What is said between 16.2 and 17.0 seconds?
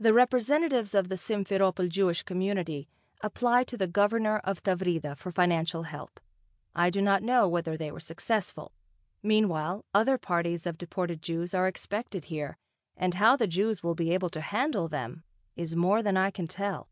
can tell.